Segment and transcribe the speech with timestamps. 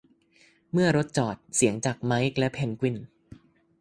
[0.71, 2.97] เมื่อรถจอด เสียงจากไมค์และเพนกวิน